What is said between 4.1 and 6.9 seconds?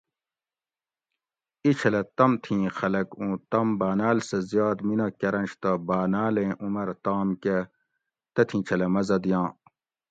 سہ زیات مینہ کرنش تہ باۤناۤلیں عمر